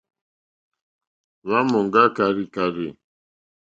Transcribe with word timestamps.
Hwá 1.45 1.59
mɔ̀ŋgá 1.69 2.01
kàrzìkàrzì. 2.15 2.87